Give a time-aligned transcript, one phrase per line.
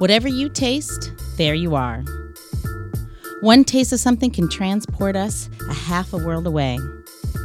[0.00, 2.02] Whatever you taste, there you are.
[3.42, 6.78] One taste of something can transport us a half a world away.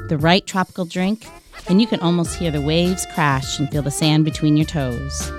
[0.08, 1.28] The right tropical drink,
[1.68, 5.30] and you can almost hear the waves crash and feel the sand between your toes.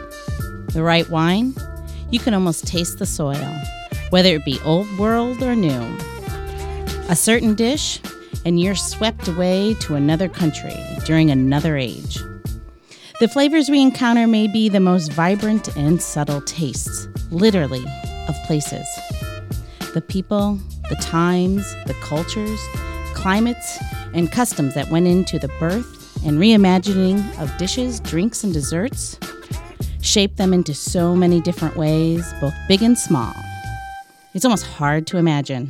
[0.74, 1.54] The right wine,
[2.10, 3.50] you can almost taste the soil,
[4.10, 5.96] whether it be old world or new.
[7.08, 7.98] A certain dish,
[8.44, 10.76] and you're swept away to another country
[11.06, 12.18] during another age.
[13.18, 17.82] The flavors we encounter may be the most vibrant and subtle tastes, literally,
[18.28, 18.86] of places.
[19.94, 22.60] The people, the times, the cultures,
[23.14, 23.78] climates,
[24.12, 29.18] and customs that went into the birth and reimagining of dishes, drinks, and desserts
[30.02, 33.34] shape them into so many different ways, both big and small.
[34.34, 35.68] It's almost hard to imagine.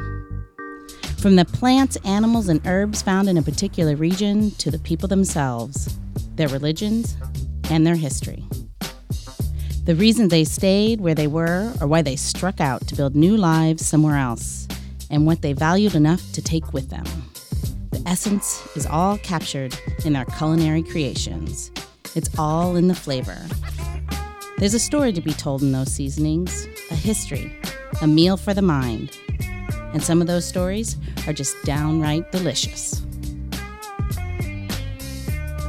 [1.18, 5.96] From the plants, animals, and herbs found in a particular region to the people themselves,
[6.36, 7.16] their religions,
[7.70, 8.44] and their history.
[9.84, 13.36] The reason they stayed where they were or why they struck out to build new
[13.36, 14.66] lives somewhere else,
[15.10, 17.04] and what they valued enough to take with them.
[17.92, 21.70] The essence is all captured in their culinary creations.
[22.16, 23.38] It's all in the flavor.
[24.58, 27.56] There's a story to be told in those seasonings, a history,
[28.02, 29.16] a meal for the mind.
[29.92, 33.05] And some of those stories are just downright delicious.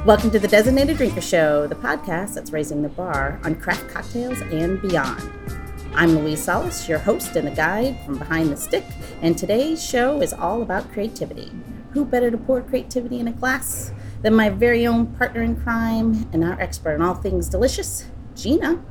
[0.08, 4.40] Welcome to the Designated Drinker Show, the podcast that's raising the bar on craft cocktails
[4.40, 5.22] and beyond.
[5.94, 8.86] I'm Louise Solis, your host and the guide from behind the stick,
[9.22, 11.52] and today's show is all about creativity.
[11.92, 13.92] Who better to pour creativity in a glass
[14.22, 18.82] than my very own partner in crime and our expert in all things delicious, Gina.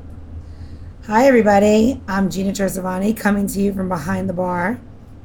[1.07, 2.03] Hi, everybody.
[2.07, 4.79] I'm Gina Chersevani coming to you from behind the bar.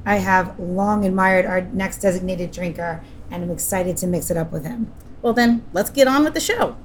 [0.06, 4.54] I have long admired our next designated drinker, and I'm excited to mix it up
[4.54, 4.94] with him.
[5.22, 6.78] Well, then, let's get on with the show.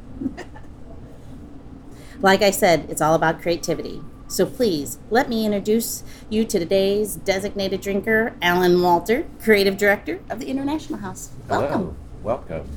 [2.21, 4.03] like I said, it's all about creativity.
[4.29, 10.41] So please let me introduce you to today's designated drinker, Alan Walter, creative director of
[10.41, 11.31] the International House.
[11.49, 11.71] Welcome.
[11.71, 11.97] Hello.
[12.23, 12.69] Welcome.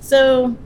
[0.00, 0.56] So,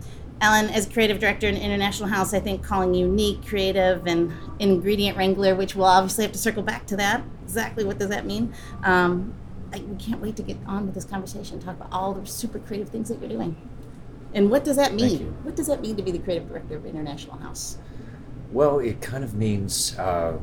[0.40, 5.16] Alan, as creative director in International House, I think calling you unique, creative, and ingredient
[5.16, 7.24] wrangler, which we'll obviously have to circle back to that.
[7.42, 8.52] Exactly what does that mean?
[8.84, 9.34] Um,
[9.72, 12.58] I, we can't wait to get on with this conversation, talk about all the super
[12.58, 13.56] creative things that you're doing.
[14.34, 15.36] And what does that mean?
[15.44, 17.78] What does that mean to be the creative director of International House?
[18.50, 20.38] Well, it kind of means uh,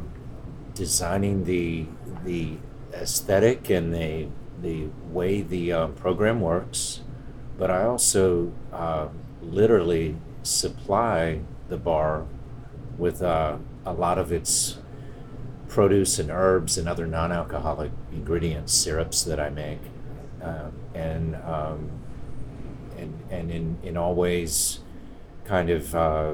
[0.74, 1.86] designing the
[2.24, 2.58] the
[2.94, 4.28] aesthetic and the
[4.62, 7.02] the way the uh, program works,
[7.58, 9.10] but I also uh,
[9.42, 12.26] literally supply the bar
[12.98, 14.78] with uh, a lot of its
[15.68, 19.80] produce and herbs and other non-alcoholic ingredients, syrups that I make,
[20.44, 22.01] uh, and um,
[23.02, 24.80] and and in in all ways,
[25.46, 26.34] kind of uh,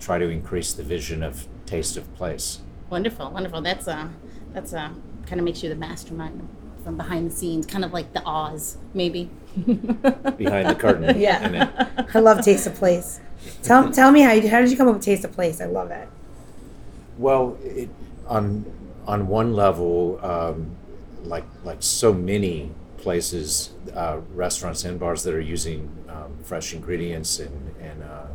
[0.00, 2.60] try to increase the vision of taste of place.
[2.90, 3.62] Wonderful, wonderful.
[3.62, 4.10] That's a,
[4.52, 4.92] that's a,
[5.26, 6.46] kind of makes you the mastermind
[6.84, 9.30] from behind the scenes, kind of like the Oz, maybe.
[9.56, 11.18] Behind the curtain.
[11.20, 11.42] Yeah.
[11.44, 13.20] And it- I love Taste of Place.
[13.62, 15.60] Tell, tell me how, you, how did you come up with Taste of Place?
[15.60, 16.08] I love it.
[17.18, 17.88] Well, it,
[18.26, 18.64] on
[19.06, 20.76] on one level, um,
[21.24, 22.70] like like so many
[23.02, 28.26] places, uh, restaurants and bars that are using um, fresh ingredients and and uh,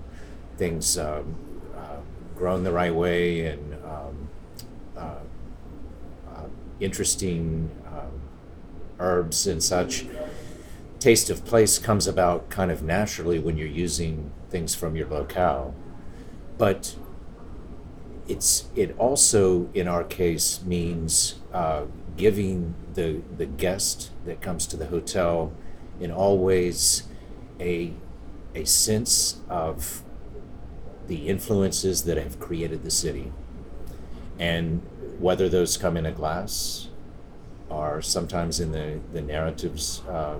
[0.57, 1.35] things um,
[1.75, 1.97] uh,
[2.35, 4.29] grown the right way and um,
[4.95, 5.19] uh,
[6.29, 6.47] uh,
[6.79, 8.21] interesting um,
[8.99, 10.05] herbs and such.
[10.99, 15.73] Taste of place comes about kind of naturally when you're using things from your locale,
[16.57, 16.95] but
[18.27, 21.83] it's it also in our case means uh,
[22.17, 25.53] giving the the guest that comes to the hotel
[25.99, 27.03] in all ways
[27.59, 27.93] a
[28.55, 30.03] a sense of
[31.07, 33.31] the influences that have created the city
[34.39, 34.81] and
[35.19, 36.89] whether those come in a glass
[37.69, 40.37] or sometimes in the the narratives uh,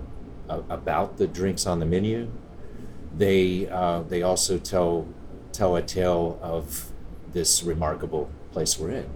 [0.69, 2.29] about the drinks on the menu
[3.15, 5.07] they uh, they also tell
[5.51, 6.91] tell a tale of
[7.33, 9.09] this remarkable place we're in.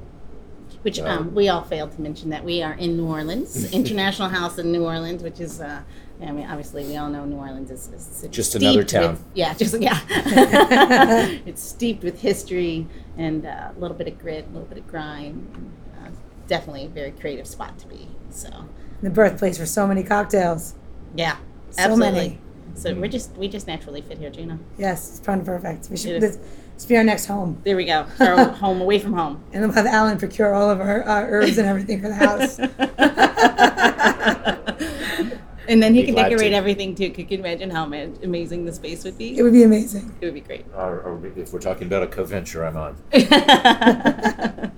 [0.83, 4.29] Which So- um, we all failed to mention that we are in New Orleans, International
[4.29, 5.81] House in New Orleans, which is, uh,
[6.21, 9.17] I mean, obviously we all know New Orleans is, is it's Just another steeped with-
[9.17, 9.25] town.
[9.35, 9.99] yeah, just yeah.
[11.45, 12.87] it's steeped with history
[13.17, 15.71] and uh, a little bit of grit, a little bit of grime.
[15.99, 16.09] Uh,
[16.47, 18.07] definitely a very creative spot to be.
[18.31, 18.49] So
[19.01, 20.73] The birthplace for so many cocktails.
[21.15, 21.37] yeah,
[21.71, 22.11] So absolutely.
[22.11, 22.39] many.
[22.75, 24.59] So we're just we just naturally fit here, Gina.
[24.77, 25.89] Yes, it's fun perfect.
[25.89, 26.37] We It should, is.
[26.37, 27.61] this, this be our next home.
[27.63, 28.05] There we go.
[28.19, 29.43] Our home away from home.
[29.53, 32.59] And we'll have Alan procure all of our uh, herbs and everything for the house.
[35.67, 36.57] and then he Be can glad decorate to.
[36.57, 37.11] everything too.
[37.11, 39.37] Could you imagine how ma- amazing the space would be?
[39.37, 40.13] It would be amazing.
[40.21, 40.65] It would be great.
[40.75, 42.97] Or, or if we're talking about a co-venture, I'm on.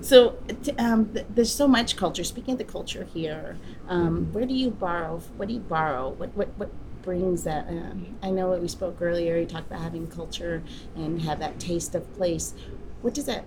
[0.00, 0.32] So
[0.62, 2.24] t- um, th- there's so much culture.
[2.24, 3.56] Speaking of the culture here,
[3.88, 5.16] um, where do you borrow?
[5.38, 6.10] What do you borrow?
[6.10, 6.70] What what what
[7.04, 7.68] brings that?
[7.68, 9.36] Um, I know what we spoke earlier.
[9.36, 10.62] You talked about having culture
[10.96, 12.54] and have that taste of place.
[13.02, 13.44] What does that?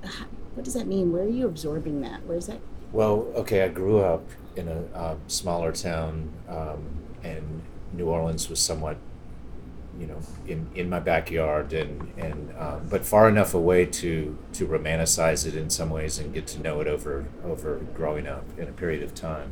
[0.54, 1.12] What does that mean?
[1.12, 2.26] Where are you absorbing that?
[2.26, 2.60] Where's that?
[2.92, 4.24] Well, okay, I grew up
[4.56, 6.88] in a smaller town, um,
[7.24, 7.62] and
[7.94, 8.98] New Orleans was somewhat,
[10.00, 14.68] you know, in, in my backyard, and and uh, but far enough away to to
[14.68, 18.68] romanticize it in some ways and get to know it over over growing up in
[18.68, 19.52] a period of time,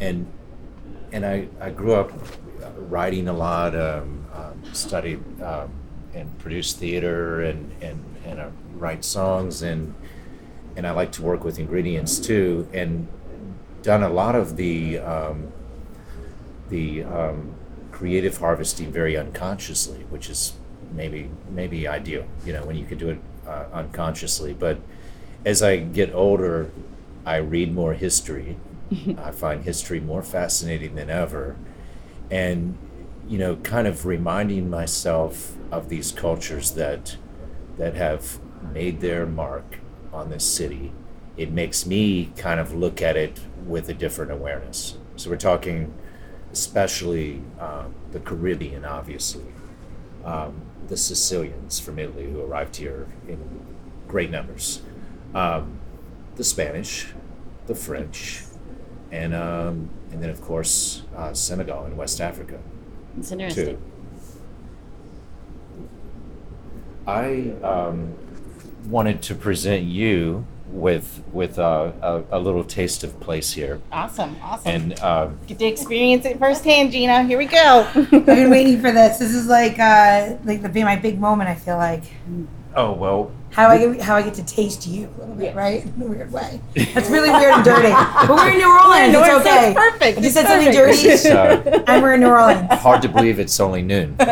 [0.00, 0.26] and
[1.12, 2.12] and I I grew up
[2.76, 5.70] writing a lot, um, um, studied um,
[6.14, 9.94] and produced theater, and and and I write songs and
[10.76, 13.08] and I like to work with ingredients too, and
[13.82, 15.52] done a lot of the um,
[16.68, 17.54] the um,
[17.92, 20.52] creative harvesting very unconsciously, which is
[20.92, 24.52] maybe maybe ideal, you know, when you can do it uh, unconsciously.
[24.52, 24.78] But
[25.44, 26.70] as I get older,
[27.24, 28.56] I read more history.
[29.18, 31.56] I find history more fascinating than ever,
[32.30, 32.76] and
[33.28, 37.16] you know, kind of reminding myself of these cultures that
[37.76, 38.38] that have
[38.72, 39.78] made their mark
[40.12, 40.92] on this city,
[41.36, 44.96] it makes me kind of look at it with a different awareness.
[45.16, 45.92] So we're talking
[46.52, 49.44] especially um, the Caribbean, obviously,
[50.24, 53.38] um, the Sicilians from Italy who arrived here in
[54.08, 54.80] great numbers,
[55.34, 55.78] um,
[56.36, 57.08] the Spanish,
[57.66, 58.42] the French,
[59.10, 62.58] and um, and then of course uh, Senegal and West Africa.
[63.18, 63.66] It's interesting.
[63.66, 63.78] Too.
[67.06, 68.14] I um,
[68.88, 74.36] wanted to present you with with uh, a, a little taste of place here, Awesome,
[74.42, 74.70] awesome.
[74.72, 77.22] and uh, Get to experience it firsthand, Gina.
[77.24, 77.88] Here we go.
[77.94, 79.18] I've been waiting for this.
[79.18, 81.48] This is like uh, like the be my big moment.
[81.48, 82.02] I feel like
[82.76, 85.82] oh well, how I get, how I get to taste you a little bit, right?
[85.84, 86.60] In a weird way.
[86.94, 87.88] That's really weird and dirty.
[87.90, 89.14] But we're in New Orleans.
[89.14, 89.54] We're It's okay.
[89.62, 90.18] so it's perfect.
[90.18, 92.68] I just said something dirty, it's uh, and we're in New Orleans.
[92.80, 94.16] hard to believe it's only noon.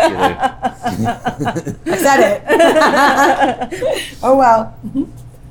[0.85, 1.17] You know?
[1.87, 2.43] I said it.
[4.23, 4.79] oh well.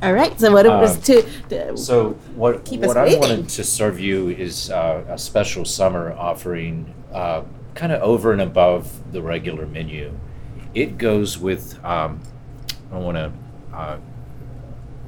[0.03, 0.39] All right.
[0.39, 3.19] So what it was Um, to, to So what Keep us what I waiting.
[3.19, 7.41] wanted to serve you is uh, a special summer offering, uh,
[7.73, 10.13] kind of over and above the regular menu.
[10.75, 11.83] It goes with.
[11.83, 12.19] Um,
[12.93, 13.97] I don't want to uh,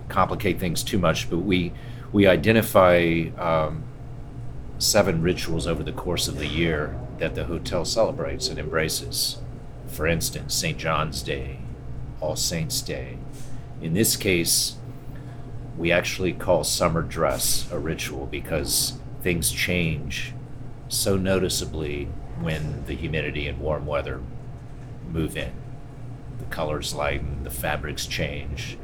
[0.10, 1.72] complicate things too much, but we
[2.12, 3.84] we identify um,
[4.80, 9.38] seven rituals over the course of the year that the hotel celebrates and embraces.
[9.88, 10.80] For instance, St.
[10.80, 11.60] John's Day,
[12.22, 13.20] All Saints Day.
[13.82, 14.78] In this case,
[15.78, 20.34] we actually call summer dress a ritual because things change
[20.88, 22.06] so noticeably
[22.40, 24.22] when the humidity and warm weather
[25.12, 25.52] move in.
[26.50, 28.78] The colors lighten, the fabrics change,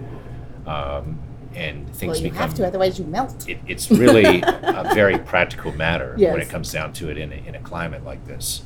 [0.66, 1.19] um,
[1.54, 2.38] and things well, you become.
[2.38, 3.48] have to, otherwise you melt.
[3.48, 7.36] It, it's really a very practical matter when it comes down to it in a,
[7.36, 8.63] in a climate like this.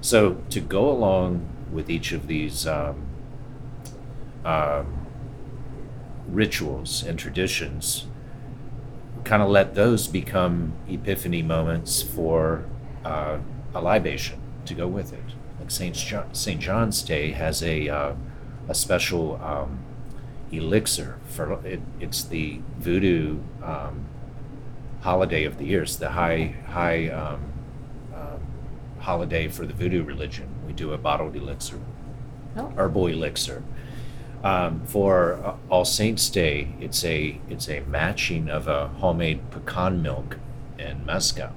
[0.00, 3.06] So to go along with each of these um,
[4.44, 5.06] um,
[6.28, 8.06] rituals and traditions,
[9.24, 12.64] kind of let those become epiphany moments for
[13.04, 13.38] uh,
[13.74, 15.24] a libation to go with it.
[15.58, 18.14] Like Saint John, Saint John's Day has a uh,
[18.68, 19.78] a special um,
[20.52, 24.04] elixir for it, it's the voodoo um,
[25.02, 25.82] holiday of the year.
[25.82, 27.40] It's the high high um,
[28.14, 28.40] um,
[29.00, 30.48] holiday for the voodoo religion.
[30.66, 31.78] We do a bottled elixir,
[32.56, 32.72] Oh.
[32.76, 33.62] herbal elixir.
[34.44, 40.02] Um, for uh, All Saints Day, it's a it's a matching of a homemade pecan
[40.02, 40.38] milk
[40.78, 41.50] and mezcal.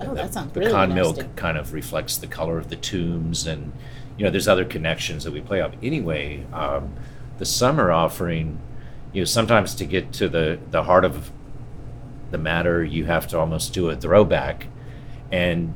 [0.00, 1.24] Oh, that the sounds really pecan interesting.
[1.26, 3.72] milk kind of reflects the color of the tombs, and
[4.16, 5.74] you know, there's other connections that we play up.
[5.82, 6.94] Anyway, um,
[7.38, 8.60] the summer offering,
[9.12, 11.30] you know, sometimes to get to the the heart of
[12.30, 14.66] the matter, you have to almost do a throwback,
[15.30, 15.74] and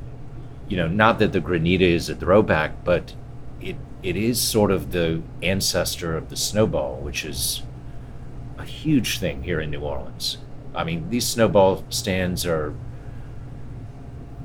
[0.69, 3.15] you know, not that the granita is a throwback, but
[3.61, 7.63] it it is sort of the ancestor of the snowball, which is
[8.59, 10.39] a huge thing here in New Orleans.
[10.75, 12.75] I mean, these snowball stands are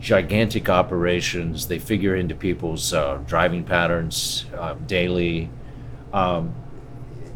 [0.02, 1.68] gigantic operations.
[1.68, 5.50] They figure into people's uh, driving patterns uh, daily.
[6.12, 6.54] Um,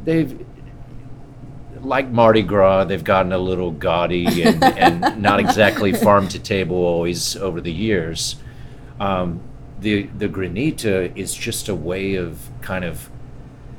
[0.03, 0.45] they've,
[1.81, 6.77] like Mardi Gras, they've gotten a little gaudy and, and not exactly farm to table
[6.77, 8.37] always over the years.
[8.99, 9.41] Um,
[9.79, 13.09] the the granita is just a way of kind of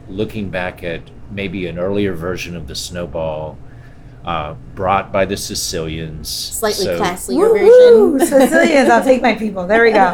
[0.09, 1.01] looking back at
[1.31, 3.59] maybe an earlier version of the snowball
[4.27, 6.29] uh, brought by the Sicilians.
[6.29, 7.49] Slightly So- classier
[8.19, 8.27] version.
[8.27, 9.67] Sicilians, I'll take my people.
[9.67, 10.13] There we go.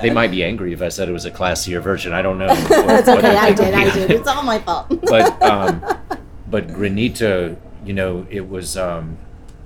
[0.00, 2.12] They might be angry if I said it was a classier version.
[2.12, 2.46] I don't know.
[2.54, 3.20] That's okay.
[3.20, 3.74] they're I did.
[3.74, 4.08] I thinking.
[4.08, 4.10] did.
[4.20, 4.88] It's all my fault.
[5.02, 5.80] But um,
[6.48, 9.18] but granita, you know, it was um,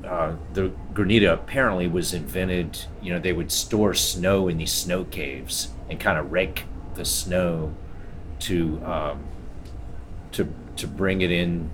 [0.04, 2.84] uh, the granita apparently was invented.
[3.00, 7.04] You know, they would store snow in these snow caves and kind of rake the
[7.04, 7.74] snow
[8.40, 9.24] to um,
[10.32, 11.70] to to bring it in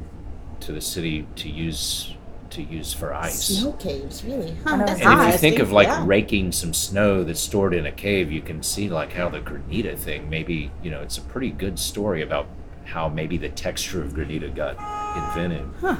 [0.62, 2.14] to the city to use
[2.50, 3.44] to use for ice.
[3.44, 4.54] Snow caves, really?
[4.62, 4.84] Huh, know.
[4.84, 6.04] that's And And if you think of like Yeah.
[6.06, 9.96] raking some snow that's stored in a cave, you can see like how the granita
[9.96, 12.46] thing maybe, you know, it's a pretty good story about
[12.84, 14.76] how maybe the texture of granita got
[15.16, 15.66] invented.
[15.80, 15.96] Huh.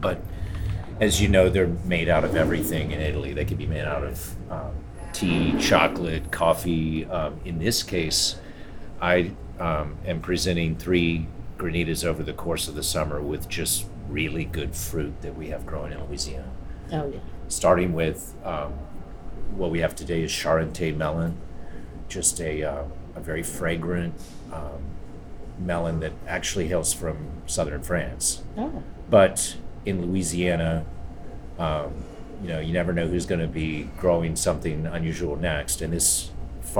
[0.00, 0.20] But
[1.00, 3.32] as you know, they're made out of everything in Italy.
[3.32, 4.72] They can be made out of um,
[5.12, 7.06] tea, chocolate, coffee.
[7.06, 8.36] Um, in this case,
[9.00, 11.26] I um, am presenting three
[11.58, 15.66] granitas over the course of the summer with just really good fruit that we have
[15.66, 16.50] growing in Louisiana
[16.92, 17.18] Oh, yeah.
[17.48, 18.72] starting with um,
[19.56, 21.36] what we have today is Charentais melon,
[22.08, 22.84] just a, uh,
[23.16, 24.14] a very fragrant
[24.52, 24.82] um,
[25.58, 28.42] melon that actually hails from southern France.
[28.56, 30.84] Oh, But in Louisiana,
[31.58, 31.92] um,
[32.42, 35.80] you know, you never know who's going to be growing something unusual next.
[35.80, 36.30] And this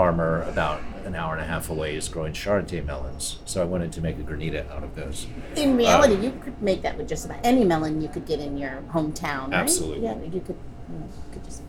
[0.00, 3.38] farmer, about an hour and a half away, is growing Charentais melons.
[3.46, 5.26] So I wanted to make a granita out of those.
[5.56, 8.58] in reality, you could make that with just about any melon you could get in
[8.58, 9.54] your hometown, right?
[9.54, 10.04] Absolutely.
[10.04, 10.58] Yeah, you could,
[10.92, 11.62] you know, could just.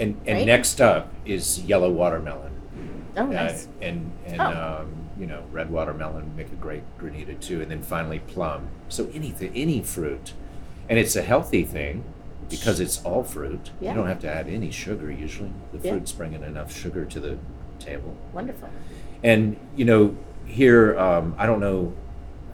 [0.00, 0.46] And, and Right.
[0.46, 2.52] next up is yellow watermelon.
[3.18, 3.68] Oh, Uh, nice.
[3.82, 4.80] and and Oh.
[4.80, 4.86] um,
[5.20, 8.68] you know red watermelon make a great granita too, and then finally plum.
[8.88, 10.32] So anything, any fruit,
[10.88, 12.02] and it's a healthy thing
[12.48, 13.70] because it's all fruit.
[13.80, 13.90] Yeah.
[13.90, 15.52] You don't have to add any sugar usually.
[15.72, 15.90] The Yeah.
[15.92, 17.36] fruit's bringing enough sugar to the
[17.78, 18.16] table.
[18.32, 18.68] Wonderful.
[19.22, 20.16] And you know
[20.46, 21.92] here, um, I don't know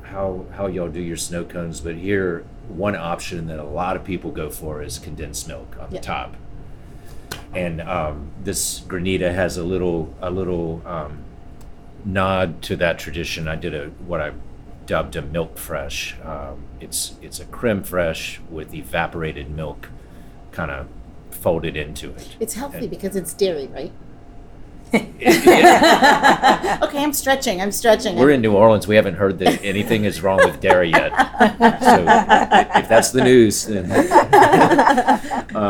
[0.03, 4.05] how how y'all do your snow cones, but here one option that a lot of
[4.05, 5.99] people go for is condensed milk on Yeah.
[6.01, 6.37] the top.
[7.55, 11.25] And um, this granita has a little a little um,
[12.05, 13.49] nod to that tradition.
[13.49, 14.33] I did a what I
[14.87, 16.17] dubbed a milk fresh.
[16.25, 19.89] Um, it's it's a creme fraiche with evaporated milk,
[20.53, 20.87] kind of
[21.31, 22.37] folded into it.
[22.39, 23.93] It's healthy And- because it's dairy, right?
[24.93, 26.79] Yeah.
[26.83, 27.61] okay, I'm stretching.
[27.61, 28.17] I'm stretching.
[28.17, 28.87] We're in New Orleans.
[28.87, 31.11] We haven't heard that anything is wrong with dairy yet.
[31.81, 32.05] So
[32.79, 33.87] if that's the news, then.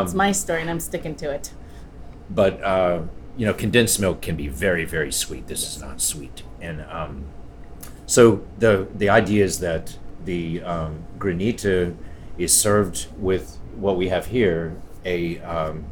[0.05, 1.53] it's my story, and I'm sticking to it.
[2.31, 3.03] But uh,
[3.37, 5.47] you know, condensed milk can be very, very sweet.
[5.47, 7.27] This is not sweet, and um,
[8.07, 11.97] so the the idea is that the um, granita
[12.39, 15.85] is served with what we have here a um,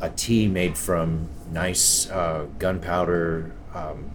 [0.00, 4.10] a tea made from nice uh, gunpowder um,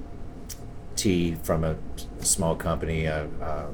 [0.95, 1.75] tea from a
[2.19, 3.65] small company uh, uh,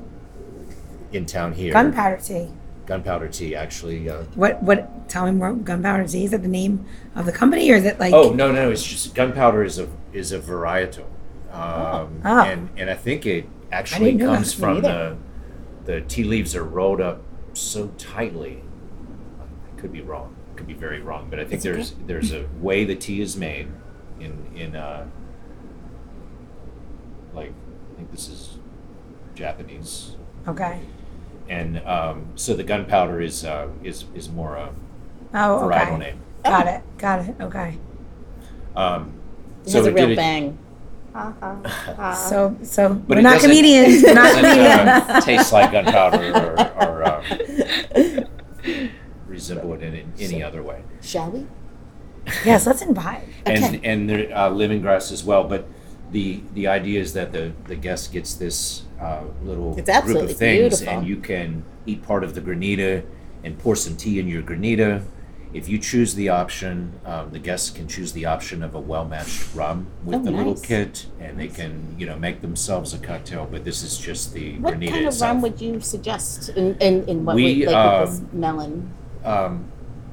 [1.11, 1.73] in town here.
[1.73, 2.47] Gunpowder tea.
[2.85, 4.09] gunpowder tea, actually.
[4.09, 4.63] Uh, What?
[4.63, 5.09] What?
[5.09, 5.53] Tell me more.
[5.53, 6.23] Gunpowder tea.
[6.25, 6.85] Is that the name
[7.15, 8.13] of the company, or is it like?
[8.13, 11.05] Oh no, no, it's just gunpowder is a is a varietal,
[11.51, 12.43] um, Oh.
[12.43, 15.17] and and I think it actually comes from the
[15.85, 17.21] the tea leaves are rolled up
[17.53, 18.63] so tightly.
[19.41, 21.75] I could be wrong, could be very wrong, but I think It's okay.
[21.75, 23.67] there's there's a way the tea is made
[24.19, 25.05] in in uh,
[27.33, 27.51] like
[27.93, 28.57] I think this is
[29.35, 30.15] Japanese,
[30.47, 30.79] Okay.
[31.47, 34.69] and um, so the gunpowder is uh, is is more a
[35.33, 35.77] Oh, okay.
[35.77, 36.19] varietal name.
[36.43, 36.81] Got it.
[36.97, 37.35] Got it.
[37.41, 37.77] Okay.
[38.75, 39.13] Um,
[39.65, 40.57] It has a it real did it- bang.
[42.15, 44.03] So, so But we're not comedians.
[44.03, 45.25] We're not doesn't, uh, comedians.
[45.25, 46.53] taste like gunpowder or,
[46.87, 47.23] or um,
[49.49, 50.81] resemble it in, in any other way.
[51.01, 51.45] Shall we?
[52.45, 53.23] yes, let's invite.
[53.45, 53.79] And Okay.
[53.83, 55.43] and there, uh, lemongrass as well.
[55.45, 55.65] But
[56.11, 60.35] the the idea is that the the guest gets this uh, little It's group of
[60.37, 60.89] things, beautiful.
[60.89, 63.03] and you can eat part of the granita
[63.43, 65.03] and pour some tea in your granita.
[65.53, 69.55] If you choose the option, um, the guests can choose the option of a well-matched
[69.55, 73.47] rum with Oh, the little kit, and they can, you know, make themselves a cocktail.
[73.49, 75.29] But this is just the What granita What kind of itself.
[75.31, 76.49] rum would you suggest?
[76.49, 78.73] In in, in what We, way, like with this um, melon?
[79.23, 79.71] Um,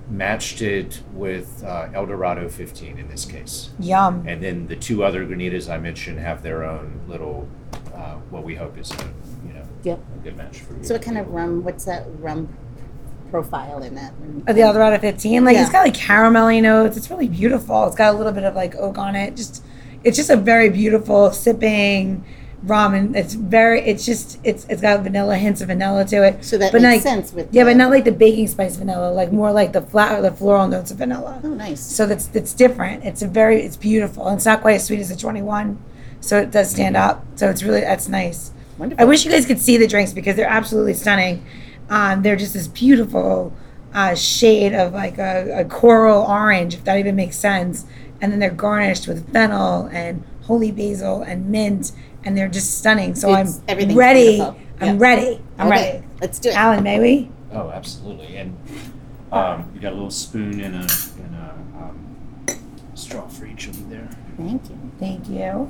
[0.09, 3.71] matched it with uh, Eldorado 15 in this case.
[3.81, 4.25] Yum.
[4.27, 7.49] And then the two other granitas I mentioned have their own little,
[7.95, 9.05] uh, what we hope is a,
[9.47, 9.99] you know, Yep.
[9.99, 10.85] a good match for you.
[10.85, 11.65] So what kind of rum?
[11.65, 12.55] What's that rum
[13.31, 14.13] profile in that?
[14.47, 16.97] Uh, The Eldorado 15, like it's got like caramelly notes.
[16.97, 17.87] It's really beautiful.
[17.87, 19.37] It's got a little bit of like oak on it.
[19.37, 19.65] Just,
[20.03, 22.25] it's just a very beautiful sipping
[22.67, 26.45] rum, and it's very, it's just, it's it's got vanilla hints of vanilla to it.
[26.45, 28.77] So that but makes like, sense with yeah, the- but not like the baking spice
[28.77, 31.41] vanilla, like more like the flat, the floral notes of vanilla.
[31.45, 31.81] Oh, nice.
[31.81, 33.05] So that's that's different.
[33.05, 34.29] It's a very, it's beautiful.
[34.31, 35.79] It's not quite as sweet as the 21,
[36.21, 37.25] so it does stand up.
[37.37, 38.51] So it's really that's nice.
[38.79, 39.03] Wonderful.
[39.03, 41.45] I wish you guys could see the drinks because they're absolutely stunning.
[41.89, 43.53] Um, they're just this beautiful
[43.93, 47.85] uh, shade of like a, a coral orange, if that even makes sense.
[48.21, 51.93] And then they're garnished with fennel and holy basil and mint,
[52.25, 53.15] and they're just stunning.
[53.15, 54.25] So It's- I'm everything's ready.
[54.37, 54.57] beautiful.
[54.81, 55.01] I'm Yep.
[55.01, 55.41] ready.
[55.59, 55.99] I'm Okay, ready.
[55.99, 56.57] Let's Let's do it.
[56.57, 57.31] Alan, may we?
[57.53, 58.37] Oh, absolutely.
[58.37, 58.57] And
[59.33, 62.59] um, you got a little spoon and a, and a um,
[62.95, 64.09] straw for each of you there.
[64.37, 64.79] Thank you.
[64.99, 65.69] Thank you.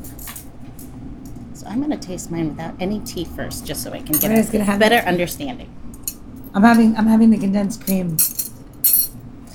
[1.54, 4.30] So I'm going to taste mine without any tea first, just so I can get
[4.30, 5.04] We're just gonna a have better it.
[5.06, 5.68] understanding.
[6.54, 8.16] I'm having I'm having the condensed cream.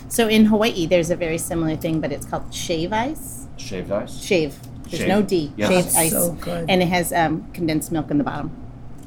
[0.09, 3.47] So in Hawaii, there's a very similar thing, but it's called shave ice.
[3.57, 4.21] Shaved ice?
[4.21, 4.57] Shave.
[4.89, 5.07] There's Shave.
[5.07, 5.53] no D.
[5.55, 5.69] Yes.
[5.69, 6.11] Shave That's ice.
[6.11, 6.69] so good.
[6.69, 8.51] And it has um, condensed milk in the bottom.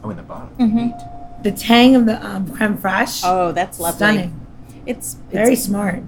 [0.05, 0.49] Oh, in the bottom.
[0.59, 0.75] Mhm.
[0.75, 0.95] Neat.
[1.43, 3.23] The tang of the um, creme fraiche.
[3.25, 3.97] Oh, that's lovely.
[3.97, 4.47] stunning.
[4.87, 6.03] It's, it's Very smart.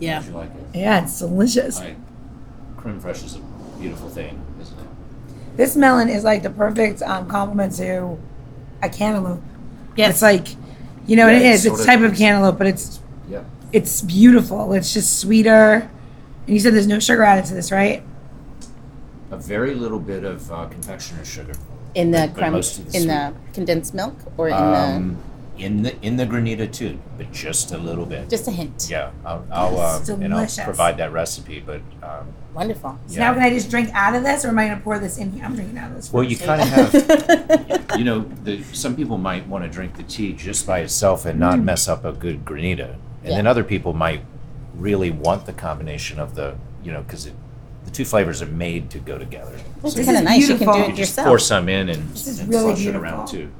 [0.00, 0.16] yeah.
[0.20, 0.78] How'd you like it?
[0.78, 1.80] Yeah, it's delicious.
[1.80, 1.94] I,
[2.76, 3.40] creme fraiche is a
[3.80, 4.86] beautiful thing, isn't it?
[5.56, 8.18] This melon is like the perfect um, complement to
[8.82, 9.42] a cantaloupe.
[9.96, 10.12] Yes.
[10.14, 10.48] It's like,
[11.06, 11.66] you know, Yeah, what it it's is.
[11.66, 13.42] It's sort a of- type of it's- cantaloupe, but it's Yeah.
[13.72, 14.72] it's beautiful.
[14.72, 15.88] It's just sweeter.
[16.46, 18.02] And you said there's no sugar added to this, right?
[19.32, 21.54] A very little bit of uh, confectioner's sugar.
[21.94, 23.06] in the but creme, most the in sweet.
[23.08, 25.16] the condensed milk, or in Um,
[25.58, 28.28] in the in the granita too, but just a little bit.
[28.30, 28.88] just a hint.
[28.90, 31.60] yeah, I'll, I'll That's um, and I'll provide that recipe.
[31.64, 32.98] But um, Wonderful.
[33.06, 33.20] So Yeah.
[33.28, 35.16] now can I just drink out of this, or am I going to pour this
[35.18, 35.44] in here?
[35.44, 36.12] I'm drinking out of this.
[36.12, 40.02] well, you kind of have, you know, the, some people might want to drink the
[40.02, 43.92] tea just by itself and not mess up a good granita, and then other people
[43.94, 44.22] might
[44.76, 47.30] really want the combination of the, you know, because
[47.84, 49.54] the two flavors are made to go together.
[49.84, 50.48] It's This kind of is nice.
[50.48, 51.26] You can do You it You just yourself.
[51.28, 53.02] pour some in and, This is and really flush it beautiful.
[53.02, 53.50] around too.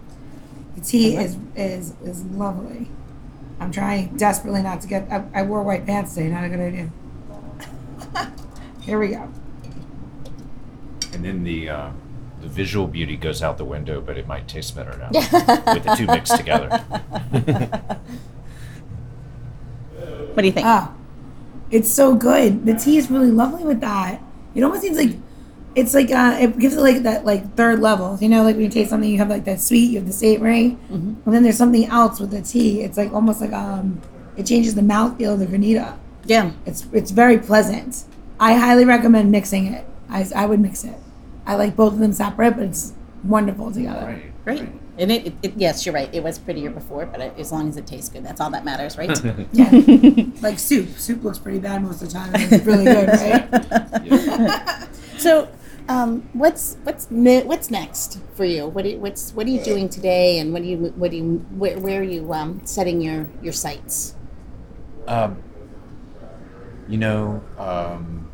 [0.77, 2.89] The tea is is is lovely.
[3.61, 5.07] I'm trying desperately not to get.
[5.11, 6.29] I, I wore white pants today.
[6.29, 6.91] Not a good idea.
[8.81, 9.29] Here we go.
[11.13, 11.91] And then the uh,
[12.41, 15.11] the visual beauty goes out the window, but it might taste better now
[15.75, 16.69] with the two mixed together.
[20.35, 20.67] What do you think?
[20.67, 20.93] Ah,
[21.73, 22.67] it's so good.
[22.67, 24.21] The tea is really lovely with that.
[24.55, 25.17] It almost seems like
[25.75, 28.19] it's like uh, it gives it like that like third level.
[28.21, 30.13] You know, like when you taste something, you have like that sweet, you have the
[30.13, 32.83] savory, and then there's something else with the tea.
[32.83, 34.01] It's like almost like um,
[34.37, 35.99] it changes the mouthfeel of the granita.
[36.27, 36.53] yeah.
[36.67, 38.05] It's it's very pleasant.
[38.39, 39.87] I highly recommend mixing it.
[40.11, 40.97] I, I would mix it.
[41.47, 42.93] I like both of them separate, but it's
[43.25, 44.05] wonderful together.
[44.07, 44.45] right.
[44.45, 44.69] Great.
[44.99, 46.13] And it, it, it, yes, you're right.
[46.15, 48.65] It was prettier before, but it, as long as it tastes good, that's all that
[48.65, 49.11] matters, right?
[49.53, 49.71] Yeah,
[50.43, 50.99] like soup.
[50.99, 52.35] Soup looks pretty bad most of the time.
[52.35, 54.89] and It's really good, right?
[55.19, 55.49] so,
[55.89, 58.67] um, what's what's ne- what's next for you?
[58.67, 61.17] What do you, what's what are you doing today, and what do you what do
[61.17, 64.15] you where, where are you um, setting your your sights?
[65.09, 65.43] Um,
[66.89, 68.31] you know, um,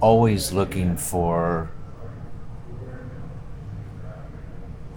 [0.00, 1.70] always looking for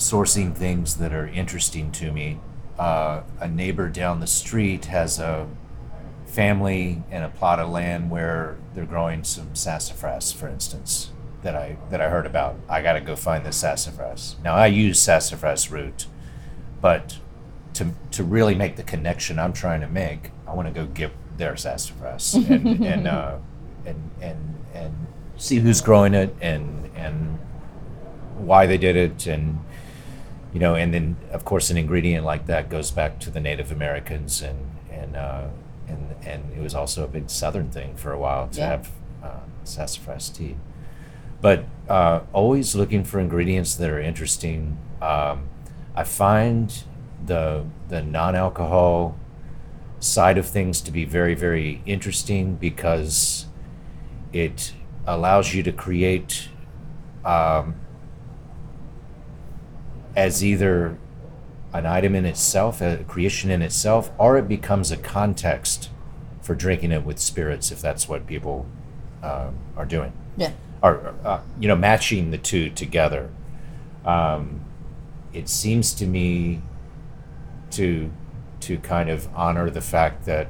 [0.01, 2.39] sourcing things that are interesting to me.
[2.79, 5.47] Uh, a neighbor down the street has a
[6.25, 11.11] family and a plot of land where they're growing some sassafras, for instance,
[11.43, 12.55] that I that I heard about.
[12.67, 14.37] I got to go find the sassafras.
[14.43, 16.07] Now I use sassafras root,
[16.81, 17.19] but
[17.73, 21.11] to to really make the connection I'm trying to make, I want to go get
[21.37, 23.37] their sassafras and and uh,
[23.85, 27.37] and and and see who's growing it and and
[28.37, 29.59] why they did it and
[30.53, 33.71] you know and then of course an ingredient like that goes back to the Native
[33.71, 34.59] Americans and
[34.91, 35.47] and uh,
[35.87, 38.67] and and it was also a big Southern thing for a while to Yeah.
[38.69, 38.89] have
[39.23, 40.55] uh, sassafras tea
[41.41, 44.77] but uh, always looking for ingredients that are interesting.
[45.01, 45.49] Um,
[45.95, 46.83] I find
[47.25, 49.17] the the non-alcohol
[49.99, 53.47] side of things to be very very interesting because
[54.31, 54.73] it
[55.07, 56.49] allows you to create
[57.25, 57.75] um,
[60.15, 60.97] as either
[61.74, 65.89] an item in itself, a creation in itself, or it becomes a context
[66.41, 68.65] for drinking it with spirits if that's what people
[69.24, 70.52] um, are doing Yeah.
[70.82, 73.30] or uh, you know matching the two together
[74.06, 74.62] um,
[75.34, 76.62] it seems to me
[77.69, 78.10] to
[78.62, 80.47] to kind of honor the fact that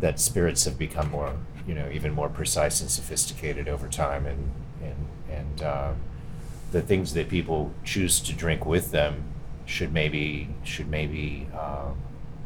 [0.00, 1.34] that spirits have become more
[1.66, 4.50] you know even more precise and sophisticated over time and
[4.82, 5.92] and and uh,
[6.76, 9.24] the things that people choose to drink with them
[9.64, 11.96] should maybe should maybe um,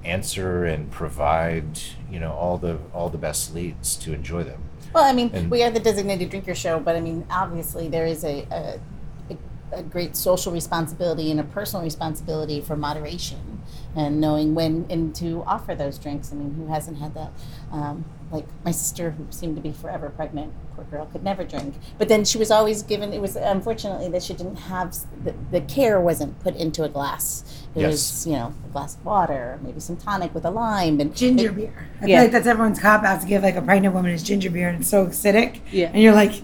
[0.05, 4.63] answer and provide you know all the all the best leads to enjoy them
[4.95, 8.07] Well, I mean, And- we are the designated drinker show, but I mean, obviously, there
[8.07, 8.81] is a, a,
[9.73, 13.45] a, great social responsibility and a personal responsibility for moderation
[13.95, 16.33] and knowing when and to offer those drinks.
[16.33, 17.31] I mean, who hasn't had that?
[17.71, 21.75] Um, like my sister, who seemed to be forever pregnant, poor girl, could never drink.
[21.99, 23.13] But then she was always given.
[23.13, 27.45] It was unfortunately that she didn't have the, the care wasn't put into a glass.
[27.75, 27.91] It Yes.
[27.93, 31.49] was you know a glass of water, maybe some tonic with a lime and Ginger
[31.49, 31.89] it- beer.
[32.01, 32.17] I Yeah.
[32.17, 34.69] feel like that's everyone's cop out to give like a pregnant woman is ginger beer,
[34.69, 35.61] and it's so acidic.
[35.73, 35.91] Yeah.
[35.93, 36.43] And you're like,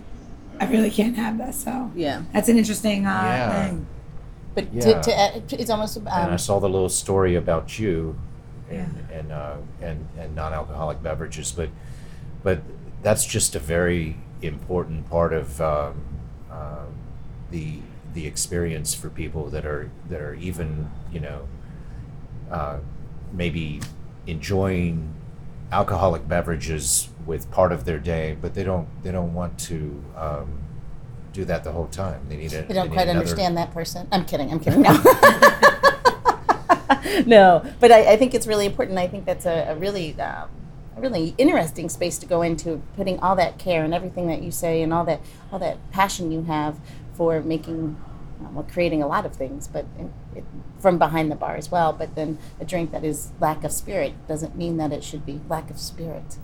[0.61, 1.57] I really can't have this.
[1.65, 2.23] So Yeah.
[2.33, 3.67] that's an interesting uh, Yeah.
[3.69, 3.87] thing.
[4.57, 5.01] But Yeah.
[5.03, 8.17] to, to, it's almost and I um, saw the little story about you
[8.71, 9.17] and Yeah.
[9.19, 11.71] and uh, and, and non-alcoholic beverages, but
[12.43, 12.61] but
[13.03, 16.03] that's just a very important part of um,
[16.51, 16.95] um
[17.51, 17.79] the
[18.15, 21.47] the experience for people that are that are even you know
[22.51, 22.79] uh,
[23.33, 23.81] maybe
[24.27, 25.13] enjoying
[25.73, 30.59] alcoholic beverages with part of their day, but they don't they don't want to um,
[31.33, 32.21] do that the whole time.
[32.29, 34.07] They need a, they don't need quite another- understand that person.
[34.13, 34.51] I'm kidding.
[34.53, 34.83] I'm kidding.
[34.83, 34.91] No.
[37.27, 38.99] no, but I, I think it's really important.
[38.99, 40.49] I think that's a, a really, um,
[40.97, 44.51] a really interesting space to go into, putting all that care and everything that you
[44.51, 45.21] say and all that,
[45.53, 46.79] all that passion you have
[47.15, 47.97] for making,
[48.41, 50.45] um, well, creating a lot of things, but it, it,
[50.79, 51.93] from behind the bar as well.
[51.93, 55.41] But then a drink that is lack of spirit doesn't mean that it should be
[55.49, 56.39] lack of spirit.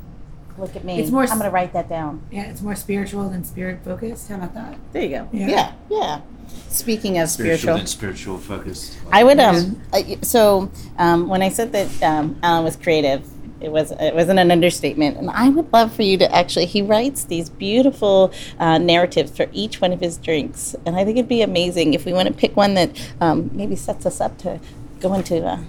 [0.59, 1.01] Look at me.
[1.01, 2.23] It's more I'm going to write that down.
[2.31, 4.29] Yeah, it's more spiritual than spirit focused.
[4.29, 4.77] How about that?
[4.93, 5.29] There you go.
[5.33, 5.49] Yeah.
[5.49, 6.21] Yeah, yeah.
[6.69, 8.99] Speaking of spiritual, and spiritual focused.
[9.11, 9.81] I would um.
[9.93, 13.27] I- So um, when I said that um, Alan was creative,
[13.61, 16.67] it was it wasn't an understatement, and I would love for you to actually.
[16.67, 21.17] He writes these beautiful uh, narratives for each one of his drinks, and I think
[21.17, 24.37] it'd be amazing if we want to pick one that um, maybe sets us up
[24.38, 24.61] to
[25.01, 25.61] go into uh,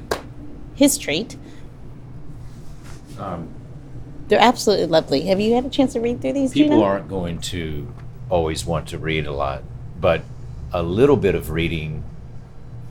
[0.76, 1.38] his treat.
[3.19, 3.48] Um,
[4.34, 5.22] They're absolutely lovely.
[5.22, 6.54] Have you had a chance to read through these?
[6.54, 6.84] people Gina?
[6.84, 7.93] aren't going to
[8.30, 9.63] always want to read a lot,
[10.00, 10.24] but
[10.72, 12.04] a little bit of reading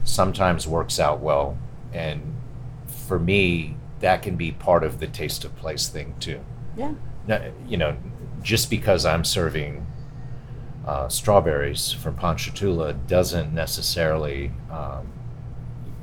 [0.05, 1.59] sometimes works out well.
[1.93, 2.37] And
[2.87, 6.41] for me, that can be part of the taste of place thing too.
[6.77, 6.95] Yeah.
[7.27, 7.97] No, you know,
[8.43, 9.85] just because I'm serving
[10.87, 15.09] uh, strawberries from Ponchatoula doesn't necessarily, um,